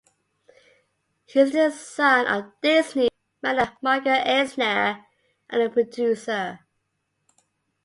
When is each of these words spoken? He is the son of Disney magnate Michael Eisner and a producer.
He 1.27 1.41
is 1.41 1.51
the 1.51 1.69
son 1.69 2.25
of 2.25 2.53
Disney 2.59 3.09
magnate 3.43 3.69
Michael 3.83 4.13
Eisner 4.13 5.05
and 5.47 5.61
a 5.61 5.69
producer. 5.69 6.61